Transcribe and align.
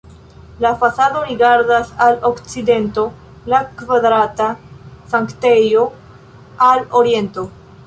La 0.63 0.69
fasado 0.83 1.19
rigardas 1.31 1.91
al 2.05 2.17
okcidento, 2.29 3.03
la 3.53 3.61
kvadrata 3.81 4.49
sanktejo 5.13 5.85
al 6.73 6.85
oriento. 7.03 7.49